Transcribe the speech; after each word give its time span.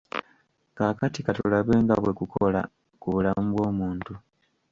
Kaakati 0.77 1.19
ka 1.25 1.31
tulabe 1.37 1.73
nga 1.83 1.95
bwe 2.01 2.11
kukola 2.19 2.61
ku 3.01 3.07
bulamu 3.13 3.47
bw'omuntu. 3.53 4.13